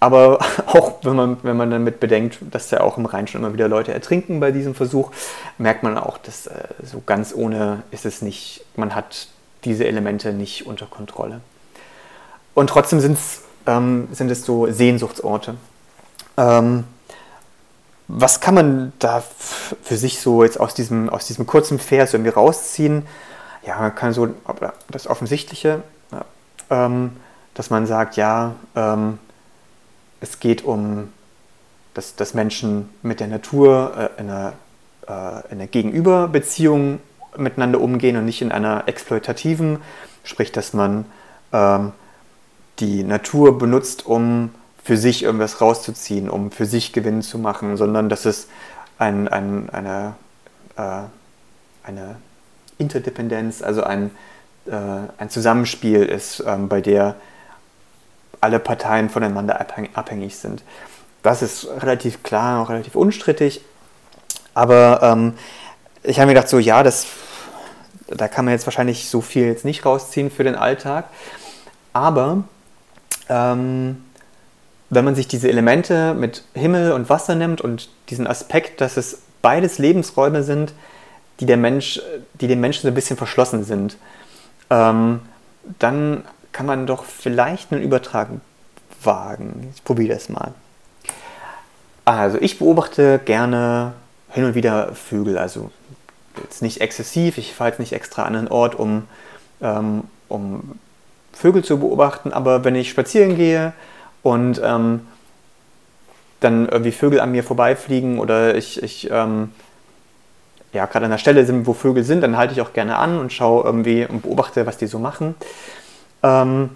aber 0.00 0.38
auch 0.66 0.94
wenn 1.02 1.14
man, 1.14 1.36
wenn 1.42 1.56
man 1.56 1.70
damit 1.70 2.00
bedenkt, 2.00 2.38
dass 2.50 2.70
ja 2.70 2.80
auch 2.80 2.96
im 2.96 3.06
Rhein 3.06 3.26
schon 3.26 3.42
immer 3.42 3.52
wieder 3.52 3.68
Leute 3.68 3.92
ertrinken 3.92 4.40
bei 4.40 4.50
diesem 4.50 4.74
Versuch, 4.74 5.10
merkt 5.58 5.82
man 5.82 5.98
auch, 5.98 6.18
dass 6.18 6.46
äh, 6.46 6.64
so 6.82 7.02
ganz 7.04 7.34
ohne 7.34 7.82
ist 7.90 8.06
es 8.06 8.22
nicht, 8.22 8.64
man 8.76 8.94
hat 8.94 9.28
diese 9.64 9.86
Elemente 9.86 10.32
nicht 10.32 10.66
unter 10.66 10.86
Kontrolle. 10.86 11.42
Und 12.54 12.70
trotzdem 12.70 12.98
ähm, 13.66 14.08
sind 14.10 14.30
es 14.30 14.44
so 14.44 14.70
Sehnsuchtsorte. 14.70 15.56
Ähm, 16.36 16.84
was 18.12 18.40
kann 18.40 18.54
man 18.54 18.92
da 18.98 19.22
für 19.82 19.96
sich 19.96 20.20
so 20.20 20.42
jetzt 20.42 20.58
aus 20.58 20.74
diesem, 20.74 21.08
aus 21.08 21.26
diesem 21.26 21.46
kurzen 21.46 21.78
Vers 21.78 22.12
irgendwie 22.12 22.30
rausziehen? 22.30 23.06
Ja, 23.64 23.78
man 23.78 23.94
kann 23.94 24.12
so 24.12 24.28
das 24.90 25.06
Offensichtliche. 25.06 25.82
Ähm, 26.70 27.12
dass 27.54 27.70
man 27.70 27.86
sagt, 27.86 28.16
ja, 28.16 28.54
ähm, 28.76 29.18
es 30.20 30.40
geht 30.40 30.64
um, 30.64 31.12
dass, 31.94 32.16
dass 32.16 32.34
Menschen 32.34 32.88
mit 33.02 33.20
der 33.20 33.26
Natur 33.26 33.92
äh, 34.16 34.20
in, 34.20 34.30
einer, 34.30 34.52
äh, 35.06 35.52
in 35.52 35.58
einer 35.58 35.66
Gegenüberbeziehung 35.66 37.00
miteinander 37.36 37.80
umgehen 37.80 38.16
und 38.16 38.24
nicht 38.24 38.42
in 38.42 38.52
einer 38.52 38.84
exploitativen, 38.86 39.82
sprich, 40.24 40.52
dass 40.52 40.72
man 40.72 41.04
ähm, 41.52 41.92
die 42.78 43.02
Natur 43.02 43.58
benutzt, 43.58 44.06
um 44.06 44.50
für 44.82 44.96
sich 44.96 45.22
irgendwas 45.22 45.60
rauszuziehen, 45.60 46.30
um 46.30 46.50
für 46.50 46.66
sich 46.66 46.92
Gewinn 46.92 47.22
zu 47.22 47.38
machen, 47.38 47.76
sondern 47.76 48.08
dass 48.08 48.24
es 48.24 48.48
ein, 48.98 49.28
ein, 49.28 49.70
eine, 49.70 50.14
äh, 50.76 51.02
eine 51.82 52.16
Interdependenz, 52.78 53.62
also 53.62 53.82
ein, 53.82 54.10
äh, 54.66 54.72
ein 55.18 55.30
Zusammenspiel 55.30 56.02
ist, 56.02 56.42
ähm, 56.46 56.68
bei 56.68 56.80
der 56.80 57.16
alle 58.40 58.58
Parteien 58.58 59.10
voneinander 59.10 59.60
abhängig 59.94 60.36
sind. 60.36 60.62
Das 61.22 61.42
ist 61.42 61.68
relativ 61.82 62.22
klar, 62.22 62.62
auch 62.62 62.70
relativ 62.70 62.94
unstrittig. 62.94 63.62
Aber 64.54 65.00
ähm, 65.02 65.34
ich 66.02 66.18
habe 66.18 66.28
mir 66.28 66.34
gedacht, 66.34 66.48
so 66.48 66.58
ja, 66.58 66.82
das, 66.82 67.06
da 68.08 68.28
kann 68.28 68.46
man 68.46 68.52
jetzt 68.52 68.66
wahrscheinlich 68.66 69.10
so 69.10 69.20
viel 69.20 69.44
jetzt 69.44 69.66
nicht 69.66 69.84
rausziehen 69.84 70.30
für 70.30 70.44
den 70.44 70.54
Alltag. 70.54 71.06
Aber 71.92 72.44
ähm, 73.28 74.04
wenn 74.90 75.04
man 75.04 75.14
sich 75.14 75.28
diese 75.28 75.48
Elemente 75.48 76.14
mit 76.14 76.42
Himmel 76.52 76.92
und 76.92 77.08
Wasser 77.08 77.36
nimmt 77.36 77.60
und 77.60 77.88
diesen 78.10 78.26
Aspekt, 78.26 78.80
dass 78.80 78.96
es 78.96 79.22
beides 79.40 79.78
Lebensräume 79.78 80.42
sind, 80.42 80.72
die, 81.38 81.46
der 81.46 81.56
Mensch, 81.56 82.02
die 82.34 82.48
dem 82.48 82.60
Menschen 82.60 82.82
so 82.82 82.88
ein 82.88 82.94
bisschen 82.94 83.16
verschlossen 83.16 83.64
sind, 83.64 83.96
ähm, 84.68 85.20
dann 85.78 86.24
kann 86.52 86.66
man 86.66 86.86
doch 86.86 87.04
vielleicht 87.04 87.72
einen 87.72 87.82
Übertrag 87.82 88.28
wagen. 89.02 89.72
Ich 89.74 89.84
probiere 89.84 90.14
das 90.14 90.28
mal. 90.28 90.52
Also 92.04 92.38
ich 92.40 92.58
beobachte 92.58 93.20
gerne 93.24 93.92
hin 94.30 94.44
und 94.44 94.54
wieder 94.54 94.94
Vögel, 94.94 95.38
also 95.38 95.70
jetzt 96.42 96.62
nicht 96.62 96.80
exzessiv, 96.80 97.38
ich 97.38 97.54
fahre 97.54 97.70
jetzt 97.70 97.78
nicht 97.78 97.92
extra 97.92 98.24
an 98.24 98.34
einen 98.34 98.48
Ort, 98.48 98.74
um, 98.74 99.06
ähm, 99.60 100.04
um 100.28 100.78
Vögel 101.32 101.62
zu 101.62 101.78
beobachten, 101.78 102.32
aber 102.32 102.64
wenn 102.64 102.74
ich 102.74 102.90
spazieren 102.90 103.36
gehe 103.36 103.72
und 104.22 104.60
ähm, 104.64 105.00
dann 106.40 106.68
irgendwie 106.68 106.92
Vögel 106.92 107.20
an 107.20 107.32
mir 107.32 107.44
vorbeifliegen 107.44 108.18
oder 108.18 108.54
ich, 108.54 108.82
ich 108.82 109.10
ähm, 109.10 109.50
ja, 110.72 110.86
gerade 110.86 111.06
an 111.06 111.10
der 111.10 111.18
Stelle 111.18 111.44
sind, 111.44 111.66
wo 111.66 111.72
Vögel 111.72 112.04
sind, 112.04 112.22
dann 112.22 112.36
halte 112.36 112.54
ich 112.54 112.60
auch 112.60 112.72
gerne 112.72 112.96
an 112.96 113.18
und 113.18 113.32
schaue 113.32 113.64
irgendwie 113.64 114.06
und 114.06 114.22
beobachte, 114.22 114.66
was 114.66 114.78
die 114.78 114.86
so 114.86 114.98
machen. 114.98 115.34
Ähm, 116.22 116.70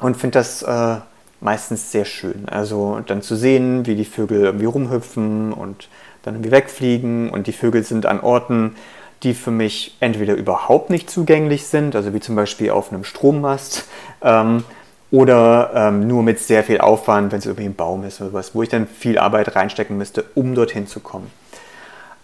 und 0.00 0.16
finde 0.16 0.38
das 0.38 0.62
äh, 0.62 0.96
meistens 1.40 1.92
sehr 1.92 2.04
schön. 2.04 2.48
Also 2.48 3.00
dann 3.06 3.22
zu 3.22 3.36
sehen, 3.36 3.86
wie 3.86 3.96
die 3.96 4.04
Vögel 4.04 4.44
irgendwie 4.44 4.66
rumhüpfen 4.66 5.52
und 5.52 5.88
dann 6.22 6.34
irgendwie 6.34 6.52
wegfliegen 6.52 7.30
und 7.30 7.46
die 7.46 7.52
Vögel 7.52 7.82
sind 7.82 8.06
an 8.06 8.20
Orten, 8.20 8.76
die 9.22 9.34
für 9.34 9.50
mich 9.50 9.96
entweder 10.00 10.34
überhaupt 10.34 10.90
nicht 10.90 11.10
zugänglich 11.10 11.66
sind, 11.66 11.96
also 11.96 12.14
wie 12.14 12.20
zum 12.20 12.36
Beispiel 12.36 12.70
auf 12.70 12.92
einem 12.92 13.04
Strommast, 13.04 13.88
ähm, 14.22 14.64
oder 15.10 15.70
ähm, 15.74 16.06
nur 16.06 16.22
mit 16.22 16.38
sehr 16.38 16.64
viel 16.64 16.80
Aufwand, 16.80 17.32
wenn 17.32 17.38
es 17.38 17.46
irgendwie 17.46 17.64
ein 17.64 17.74
Baum 17.74 18.04
ist 18.04 18.20
oder 18.20 18.32
was, 18.32 18.54
wo 18.54 18.62
ich 18.62 18.68
dann 18.68 18.86
viel 18.86 19.18
Arbeit 19.18 19.54
reinstecken 19.56 19.96
müsste, 19.96 20.24
um 20.34 20.54
dorthin 20.54 20.86
zu 20.86 21.00
kommen. 21.00 21.30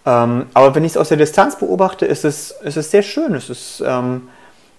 Ähm, 0.05 0.45
aber 0.53 0.75
wenn 0.75 0.83
ich 0.83 0.91
es 0.91 0.97
aus 0.97 1.09
der 1.09 1.17
Distanz 1.17 1.57
beobachte, 1.57 2.05
ist 2.05 2.25
es, 2.25 2.51
ist 2.51 2.77
es 2.77 2.91
sehr 2.91 3.01
schön. 3.01 3.33
Es 3.33 3.49
ist 3.49 3.83
ähm, 3.85 4.29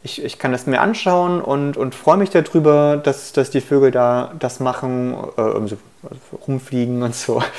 ich, 0.06 0.25
ich 0.25 0.38
kann 0.38 0.52
das 0.52 0.66
mir 0.66 0.80
anschauen 0.80 1.40
und, 1.42 1.76
und 1.76 1.94
freue 1.94 2.16
mich 2.16 2.30
darüber, 2.30 2.96
dass, 2.96 3.32
dass 3.32 3.50
die 3.50 3.60
Vögel 3.60 3.90
da 3.90 4.32
das 4.38 4.60
machen, 4.60 5.16
äh, 5.36 5.40
also 5.40 5.76
rumfliegen 6.46 7.02
und 7.02 7.14
so. 7.14 7.42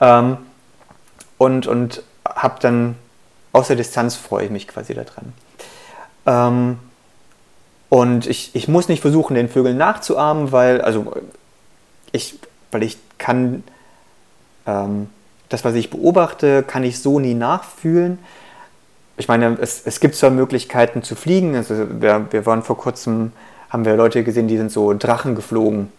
Ähm, 0.00 0.38
und 1.38 1.66
und 1.66 2.02
habe 2.24 2.56
dann 2.60 2.96
aus 3.52 3.68
der 3.68 3.76
Distanz 3.76 4.16
freue 4.16 4.46
ich 4.46 4.50
mich 4.50 4.66
quasi 4.68 4.94
daran. 4.94 5.32
Und 7.94 8.26
ich, 8.26 8.50
ich 8.56 8.66
muss 8.66 8.88
nicht 8.88 9.02
versuchen, 9.02 9.36
den 9.36 9.48
Vögeln 9.48 9.76
nachzuahmen, 9.76 10.50
weil, 10.50 10.80
also 10.80 11.12
ich, 12.10 12.40
weil 12.72 12.82
ich 12.82 12.98
kann 13.18 13.62
ähm, 14.66 15.08
das, 15.48 15.64
was 15.64 15.76
ich 15.76 15.90
beobachte, 15.90 16.64
kann 16.64 16.82
ich 16.82 16.98
so 16.98 17.20
nie 17.20 17.34
nachfühlen. 17.34 18.18
Ich 19.16 19.28
meine, 19.28 19.56
es, 19.60 19.82
es 19.86 20.00
gibt 20.00 20.16
zwar 20.16 20.30
Möglichkeiten 20.30 21.04
zu 21.04 21.14
fliegen, 21.14 21.54
also 21.54 21.86
wir, 22.00 22.26
wir 22.32 22.44
waren 22.46 22.64
vor 22.64 22.76
kurzem, 22.76 23.30
haben 23.70 23.84
wir 23.84 23.94
Leute 23.94 24.24
gesehen, 24.24 24.48
die 24.48 24.56
sind 24.56 24.72
so 24.72 24.92
Drachen 24.92 25.36
geflogen, 25.36 25.92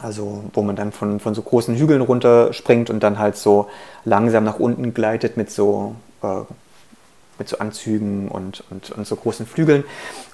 also 0.00 0.44
wo 0.52 0.60
man 0.60 0.76
dann 0.76 0.92
von, 0.92 1.20
von 1.20 1.34
so 1.34 1.40
großen 1.40 1.74
Hügeln 1.74 2.02
runterspringt 2.02 2.90
und 2.90 3.02
dann 3.02 3.18
halt 3.18 3.38
so 3.38 3.70
langsam 4.04 4.44
nach 4.44 4.58
unten 4.58 4.92
gleitet 4.92 5.38
mit 5.38 5.50
so, 5.50 5.94
äh, 6.22 6.42
mit 7.38 7.48
so 7.48 7.58
Anzügen 7.58 8.28
und, 8.28 8.64
und, 8.70 8.90
und 8.90 9.06
so 9.06 9.16
großen 9.16 9.46
Flügeln. 9.46 9.84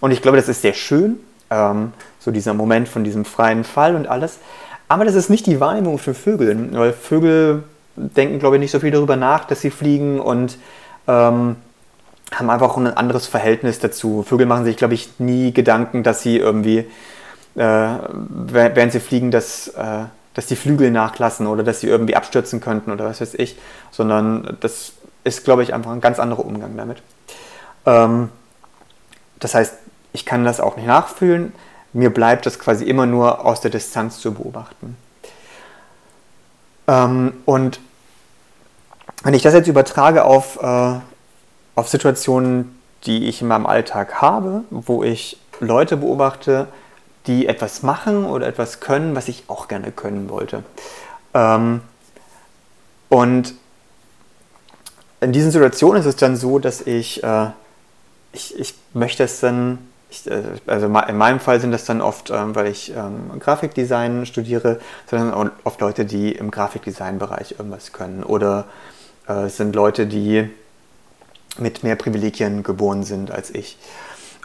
Und 0.01 0.11
ich 0.11 0.23
glaube, 0.23 0.37
das 0.37 0.49
ist 0.49 0.63
sehr 0.63 0.75
schön, 0.75 1.19
ähm, 1.51 1.93
so 2.19 2.31
dieser 2.31 2.55
Moment 2.55 2.89
von 2.89 3.05
diesem 3.05 3.25
freien 3.25 3.65
Fall 3.65 3.97
und 3.97 4.07
alles. 4.07 4.39
Aber 4.89 5.05
das 5.05 5.15
ist 5.15 5.31
nicht 5.31 5.47
die 5.47 5.61
Wahrnehmung 5.61 5.99
für 5.99 6.15
Vögel, 6.15 6.69
weil 6.73 6.93
Vögel 6.93 7.63
denken, 7.97 8.39
glaube 8.39 8.57
ich, 8.57 8.61
nicht 8.61 8.71
so 8.73 8.81
viel 8.81 8.91
darüber 8.91 9.17
nach, 9.17 9.45
dass 9.45 9.61
sie 9.61 9.71
fliegen 9.71 10.21
und 10.21 10.59
ähm, 11.07 11.57
haben 12.33 12.51
einfach 12.51 12.77
ein 12.77 12.87
anderes 12.87 13.27
Verhältnis 13.27 13.79
dazu. 13.79 14.23
Vögel 14.23 14.47
machen 14.47 14.65
sich, 14.65 14.77
glaube 14.77 14.95
ich, 14.95 15.19
nie 15.19 15.53
Gedanken, 15.53 16.03
dass 16.03 16.23
sie 16.23 16.39
irgendwie, 16.39 16.79
äh, 16.79 16.87
während 17.57 18.93
sie 18.93 19.01
fliegen, 19.01 19.31
dass, 19.31 19.69
äh, 19.69 20.05
dass 20.35 20.47
die 20.47 20.57
Flügel 20.57 20.91
nachlassen 20.91 21.47
oder 21.47 21.63
dass 21.63 21.81
sie 21.81 21.89
irgendwie 21.89 22.17
abstürzen 22.17 22.61
könnten 22.61 22.93
oder 22.93 23.05
was 23.05 23.21
weiß 23.21 23.35
ich, 23.35 23.57
sondern 23.91 24.57
das 24.61 24.93
ist, 25.25 25.45
glaube 25.45 25.63
ich, 25.63 25.75
einfach 25.75 25.91
ein 25.91 26.01
ganz 26.01 26.19
anderer 26.19 26.45
Umgang 26.45 26.77
damit. 26.77 27.03
Ähm, 27.87 28.31
das 29.39 29.55
heißt, 29.55 29.75
ich 30.13 30.27
kann 30.27 30.45
das 30.45 30.61
auch 30.61 30.77
nicht 30.77 30.87
nachfühlen. 30.87 31.53
Mir 31.93 32.13
bleibt 32.13 32.47
es 32.47 32.59
quasi 32.59 32.85
immer 32.85 33.07
nur 33.07 33.45
aus 33.45 33.61
der 33.61 33.71
Distanz 33.71 34.21
zu 34.21 34.33
beobachten. 34.33 34.97
Ähm, 36.87 37.33
und 37.47 37.81
wenn 39.23 39.35
ich 39.35 39.43
das 39.43 39.55
jetzt 39.55 39.69
übertrage 39.69 40.25
auf, 40.25 40.61
äh, 40.63 40.95
auf 41.75 41.89
Situationen, 41.89 42.81
die 43.05 43.29
ich 43.29 43.43
in 43.43 43.49
meinem 43.49 43.67
Alltag 43.67 44.21
habe, 44.21 44.65
wo 44.71 45.03
ich 45.03 45.39
Leute 45.61 45.97
beobachte, 45.97 46.69
die 47.27 47.47
etwas 47.47 47.83
machen 47.83 48.25
oder 48.25 48.47
etwas 48.47 48.81
können, 48.81 49.15
was 49.15 49.29
ich 49.29 49.45
auch 49.49 49.69
gerne 49.69 49.93
können 49.93 50.31
wollte. 50.31 50.65
Ähm, 51.35 51.83
und 53.09 53.55
in 55.21 55.33
diesen 55.33 55.51
Situationen 55.51 56.01
ist 56.01 56.07
es 56.07 56.17
dann 56.17 56.37
so, 56.37 56.59
dass 56.59 56.81
ich, 56.81 57.23
äh, 57.23 57.49
ich, 58.33 58.59
ich 58.59 58.75
möchte 58.95 59.23
es 59.23 59.41
dann, 59.41 59.79
ich, 60.11 60.29
äh, 60.31 60.43
also 60.67 60.87
in 60.87 61.17
meinem 61.17 61.41
Fall 61.41 61.61
sind 61.61 61.73
das 61.73 61.85
dann 61.85 62.01
oft, 62.01 62.31
ähm, 62.31 62.55
weil 62.55 62.69
ich 62.69 62.95
ähm, 62.97 63.39
Grafikdesign 63.39 64.27
studiere, 64.27 64.81
sondern 65.09 65.51
oft 65.65 65.81
Leute, 65.81 66.05
die 66.05 66.33
im 66.33 66.51
Grafikdesign-Bereich 66.51 67.53
irgendwas 67.59 67.93
können. 67.93 68.25
Oder 68.25 68.65
äh, 69.29 69.45
es 69.45 69.57
sind 69.57 69.75
Leute, 69.75 70.07
die 70.07 70.49
mit 71.59 71.83
mehr 71.83 71.97
Privilegien 71.97 72.63
geboren 72.63 73.05
sind 73.05 73.31
als 73.31 73.51
ich. 73.51 73.77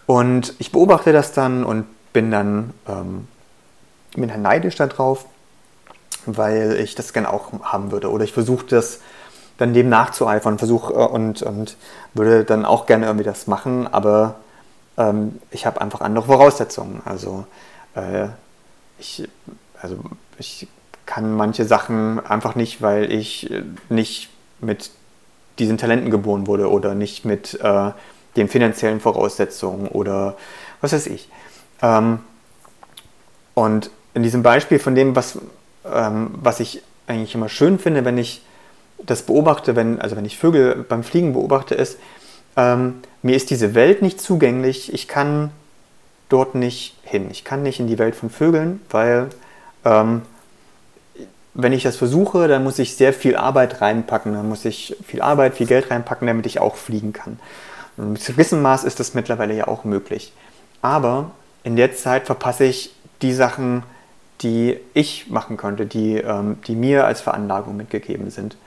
Und 0.06 0.54
ich 0.60 0.72
beobachte 0.72 1.14
das 1.14 1.32
dann 1.32 1.64
und 1.64 1.86
bin 2.14 2.32
dann, 2.32 2.74
ähm, 2.88 3.28
bin 4.16 4.28
dann 4.28 4.42
neidisch 4.42 4.76
darauf, 4.76 5.26
weil 6.26 6.78
ich 6.80 6.96
das 6.96 7.14
gerne 7.14 7.32
auch 7.32 7.52
haben 7.64 7.92
würde. 7.92 8.12
Oder 8.12 8.24
ich 8.24 8.34
versuche 8.34 8.66
das 8.68 9.00
dann 9.58 9.74
dem 9.74 9.90
nachzueifern 9.90 10.58
versuche 10.58 10.94
äh, 10.94 10.98
und, 10.98 11.42
und 11.42 11.78
würde 12.14 12.44
dann 12.44 12.66
auch 12.66 12.86
gerne 12.86 13.06
irgendwie 13.06 13.26
das 13.26 13.48
machen, 13.48 13.88
aber 13.88 14.36
ähm, 14.98 15.40
ich 15.52 15.66
habe 15.66 15.82
einfach 15.82 16.02
andere 16.02 16.26
Voraussetzungen. 16.26 17.02
Also, 17.06 17.46
äh, 17.96 18.28
ich, 19.00 19.28
also 19.82 19.98
ich 20.38 20.68
kann 21.06 21.36
manche 21.36 21.66
Sachen 21.66 22.26
einfach 22.26 22.56
nicht, 22.56 22.82
weil 22.82 23.12
ich 23.12 23.52
nicht 23.90 24.30
mit 24.60 24.92
diesen 25.60 25.78
Talenten 25.78 26.12
geboren 26.12 26.48
wurde 26.48 26.70
oder 26.70 26.96
nicht 26.96 27.26
mit 27.26 27.60
äh, 27.62 27.92
den 28.36 28.48
finanziellen 28.50 29.00
Voraussetzungen 29.00 29.88
oder 29.88 30.36
was 30.82 30.94
weiß 30.94 31.08
ich. 31.08 31.30
Ähm, 31.82 32.20
und 33.54 33.90
in 34.14 34.24
diesem 34.24 34.44
Beispiel 34.44 34.80
von 34.80 34.96
dem, 34.96 35.16
was, 35.16 35.40
ähm, 35.86 36.32
was 36.34 36.60
ich 36.60 36.82
eigentlich 37.08 37.36
immer 37.36 37.50
schön 37.50 37.80
finde, 37.80 38.04
wenn 38.04 38.18
ich 38.18 38.42
das 39.04 39.24
beobachte, 39.24 39.76
wenn, 39.76 40.02
also 40.02 40.16
wenn 40.16 40.26
ich 40.26 40.38
Vögel 40.38 40.86
beim 40.88 41.04
Fliegen 41.04 41.34
beobachte, 41.34 41.76
ist, 41.76 41.98
ähm, 42.58 42.96
mir 43.22 43.36
ist 43.36 43.50
diese 43.50 43.76
Welt 43.76 44.02
nicht 44.02 44.22
zugänglich, 44.22 44.94
ich 44.94 45.08
kann 45.08 45.52
dort 46.30 46.56
nicht 46.56 46.96
hin. 47.04 47.28
Ich 47.32 47.44
kann 47.44 47.64
nicht 47.64 47.80
in 47.80 47.88
die 47.88 48.00
Welt 48.00 48.16
von 48.16 48.30
Vögeln, 48.30 48.82
weil 48.90 49.30
ähm, 49.84 50.24
wenn 51.54 51.72
ich 51.72 51.84
das 51.84 51.98
versuche, 51.98 52.48
dann 52.48 52.64
muss 52.64 52.80
ich 52.80 52.96
sehr 52.96 53.14
viel 53.14 53.36
Arbeit 53.36 53.82
reinpacken, 53.82 54.34
dann 54.34 54.50
muss 54.50 54.66
ich 54.66 54.96
viel 55.06 55.22
Arbeit, 55.22 55.56
viel 55.56 55.68
Geld 55.68 55.90
reinpacken, 55.90 56.28
damit 56.28 56.46
ich 56.46 56.60
auch 56.60 56.76
fliegen 56.76 57.14
kann. 57.14 57.40
Und 57.98 58.14
mit 58.14 58.26
gewissem 58.26 58.62
Maß 58.62 58.84
ist 58.84 59.00
das 59.00 59.14
mittlerweile 59.14 59.56
ja 59.56 59.68
auch 59.68 59.86
möglich. 59.86 60.34
Aber 60.82 61.32
in 61.64 61.76
der 61.76 61.96
Zeit 61.96 62.26
verpasse 62.26 62.66
ich 62.66 62.94
die 63.22 63.34
Sachen, 63.34 63.84
die 64.42 64.78
ich 64.94 65.30
machen 65.30 65.56
könnte, 65.56 65.86
die, 65.86 66.18
ähm, 66.18 66.58
die 66.68 66.76
mir 66.76 67.06
als 67.06 67.22
Veranlagung 67.22 67.78
mitgegeben 67.78 68.30
sind. 68.30 68.58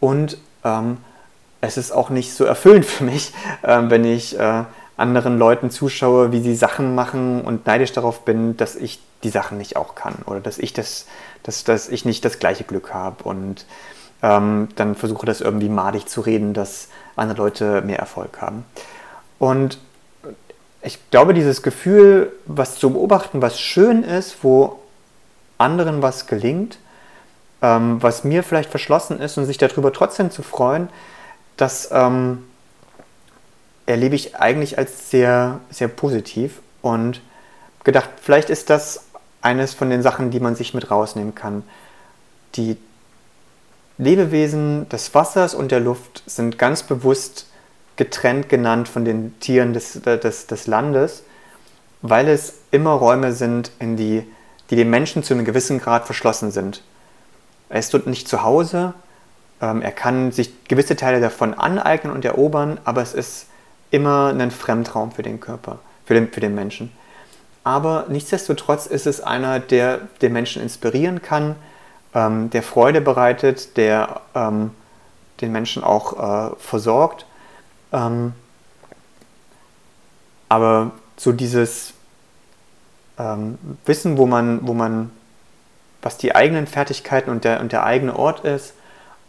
Und 0.00 0.38
ähm, 0.64 0.98
es 1.60 1.76
ist 1.76 1.92
auch 1.92 2.10
nicht 2.10 2.34
so 2.34 2.44
erfüllend 2.44 2.84
für 2.86 3.04
mich, 3.04 3.32
äh, 3.62 3.82
wenn 3.88 4.04
ich 4.04 4.38
äh, 4.38 4.64
anderen 4.96 5.38
Leuten 5.38 5.70
zuschaue, 5.70 6.32
wie 6.32 6.40
sie 6.40 6.54
Sachen 6.54 6.94
machen 6.94 7.42
und 7.42 7.66
neidisch 7.66 7.92
darauf 7.92 8.24
bin, 8.24 8.56
dass 8.56 8.76
ich 8.76 9.00
die 9.22 9.28
Sachen 9.28 9.58
nicht 9.58 9.76
auch 9.76 9.94
kann 9.94 10.14
oder 10.26 10.40
dass 10.40 10.58
ich, 10.58 10.72
das, 10.72 11.06
dass, 11.42 11.64
dass 11.64 11.88
ich 11.88 12.04
nicht 12.04 12.24
das 12.24 12.38
gleiche 12.38 12.64
Glück 12.64 12.94
habe 12.94 13.24
und 13.24 13.66
ähm, 14.22 14.68
dann 14.76 14.94
versuche 14.94 15.26
das 15.26 15.40
irgendwie 15.40 15.68
madig 15.68 16.08
zu 16.08 16.22
reden, 16.22 16.54
dass 16.54 16.88
andere 17.16 17.38
Leute 17.38 17.82
mehr 17.82 17.98
Erfolg 17.98 18.40
haben. 18.40 18.64
Und 19.38 19.78
ich 20.82 20.98
glaube, 21.10 21.34
dieses 21.34 21.62
Gefühl, 21.62 22.32
was 22.46 22.78
zu 22.78 22.90
beobachten, 22.90 23.42
was 23.42 23.60
schön 23.60 24.02
ist, 24.02 24.42
wo 24.42 24.78
anderen 25.58 26.02
was 26.02 26.26
gelingt, 26.26 26.78
ähm, 27.62 28.02
was 28.02 28.24
mir 28.24 28.42
vielleicht 28.42 28.70
verschlossen 28.70 29.20
ist 29.20 29.38
und 29.38 29.46
sich 29.46 29.58
darüber 29.58 29.92
trotzdem 29.92 30.30
zu 30.30 30.42
freuen, 30.42 30.88
das 31.56 31.88
ähm, 31.92 32.44
erlebe 33.86 34.14
ich 34.14 34.36
eigentlich 34.36 34.78
als 34.78 35.10
sehr, 35.10 35.60
sehr 35.70 35.88
positiv 35.88 36.60
und 36.82 37.20
gedacht, 37.84 38.10
vielleicht 38.20 38.50
ist 38.50 38.68
das 38.68 39.04
eines 39.40 39.74
von 39.74 39.90
den 39.90 40.02
Sachen, 40.02 40.30
die 40.30 40.40
man 40.40 40.56
sich 40.56 40.74
mit 40.74 40.90
rausnehmen 40.90 41.34
kann. 41.34 41.62
Die 42.56 42.76
Lebewesen 43.98 44.88
des 44.88 45.14
Wassers 45.14 45.54
und 45.54 45.70
der 45.70 45.80
Luft 45.80 46.22
sind 46.26 46.58
ganz 46.58 46.82
bewusst 46.82 47.46
getrennt 47.96 48.48
genannt 48.48 48.88
von 48.88 49.04
den 49.04 49.38
Tieren 49.40 49.72
des, 49.72 50.00
des, 50.02 50.46
des 50.46 50.66
Landes, 50.66 51.22
weil 52.02 52.28
es 52.28 52.54
immer 52.70 52.90
Räume 52.90 53.32
sind, 53.32 53.70
in 53.78 53.96
die, 53.96 54.22
die 54.68 54.76
dem 54.76 54.90
Menschen 54.90 55.22
zu 55.22 55.32
einem 55.32 55.46
gewissen 55.46 55.78
Grad 55.78 56.04
verschlossen 56.04 56.50
sind. 56.50 56.82
Er 57.68 57.78
ist 57.78 57.92
dort 57.92 58.06
nicht 58.06 58.28
zu 58.28 58.42
Hause, 58.42 58.94
ähm, 59.60 59.82
er 59.82 59.92
kann 59.92 60.32
sich 60.32 60.64
gewisse 60.64 60.96
Teile 60.96 61.20
davon 61.20 61.54
aneignen 61.54 62.12
und 62.12 62.24
erobern, 62.24 62.78
aber 62.84 63.02
es 63.02 63.14
ist 63.14 63.46
immer 63.90 64.34
ein 64.36 64.50
Fremdraum 64.50 65.12
für 65.12 65.22
den 65.22 65.40
Körper, 65.40 65.78
für 66.04 66.14
den, 66.14 66.30
für 66.30 66.40
den 66.40 66.54
Menschen. 66.54 66.92
Aber 67.64 68.04
nichtsdestotrotz 68.08 68.86
ist 68.86 69.06
es 69.06 69.20
einer, 69.20 69.58
der 69.58 70.00
den 70.22 70.32
Menschen 70.32 70.62
inspirieren 70.62 71.22
kann, 71.22 71.56
ähm, 72.14 72.50
der 72.50 72.62
Freude 72.62 73.00
bereitet, 73.00 73.76
der 73.76 74.20
ähm, 74.34 74.70
den 75.40 75.52
Menschen 75.52 75.82
auch 75.82 76.52
äh, 76.52 76.56
versorgt. 76.58 77.26
Ähm, 77.92 78.34
aber 80.48 80.92
so 81.16 81.32
dieses 81.32 81.94
ähm, 83.18 83.58
Wissen, 83.84 84.16
wo 84.18 84.26
man, 84.26 84.66
wo 84.66 84.74
man 84.74 85.10
was 86.02 86.18
die 86.18 86.34
eigenen 86.34 86.66
Fertigkeiten 86.66 87.30
und 87.30 87.44
der, 87.44 87.60
und 87.60 87.72
der 87.72 87.84
eigene 87.84 88.16
Ort 88.16 88.44
ist 88.44 88.74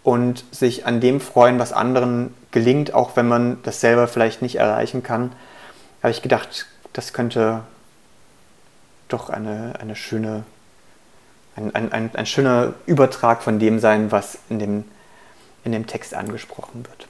und 0.03 0.45
sich 0.51 0.85
an 0.85 1.01
dem 1.01 1.19
freuen, 1.19 1.59
was 1.59 1.73
anderen 1.73 2.33
gelingt, 2.51 2.93
auch 2.93 3.15
wenn 3.15 3.27
man 3.27 3.61
das 3.63 3.81
selber 3.81 4.07
vielleicht 4.07 4.41
nicht 4.41 4.55
erreichen 4.55 5.03
kann, 5.03 5.31
habe 6.01 6.11
ich 6.11 6.21
gedacht, 6.21 6.67
das 6.93 7.13
könnte 7.13 7.61
doch 9.07 9.29
eine, 9.29 9.73
eine 9.79 9.95
schöne, 9.95 10.43
ein, 11.55 11.73
ein, 11.75 11.91
ein, 11.91 12.11
ein 12.13 12.25
schöner 12.25 12.73
Übertrag 12.85 13.43
von 13.43 13.59
dem 13.59 13.79
sein, 13.79 14.11
was 14.11 14.39
in 14.49 14.59
dem, 14.59 14.85
in 15.63 15.71
dem 15.71 15.87
Text 15.87 16.13
angesprochen 16.13 16.85
wird. 16.85 17.07